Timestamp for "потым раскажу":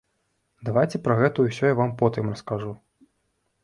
2.03-2.71